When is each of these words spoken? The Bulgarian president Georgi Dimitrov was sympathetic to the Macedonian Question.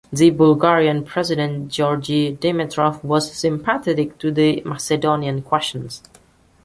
The 0.11 0.31
Bulgarian 0.31 1.03
president 1.03 1.69
Georgi 1.71 2.35
Dimitrov 2.35 3.03
was 3.03 3.31
sympathetic 3.33 4.17
to 4.17 4.31
the 4.31 4.63
Macedonian 4.65 5.43
Question. 5.43 5.89